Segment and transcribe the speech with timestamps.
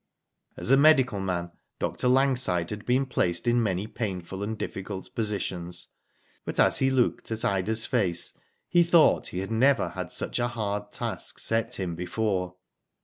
[0.57, 2.07] As a medical man Dr.
[2.07, 5.89] Langside had been placed in many painful and difficult positions,
[6.43, 8.35] but as he looked at Ida's face
[8.67, 12.55] he thought he had never had such a hard task set him before.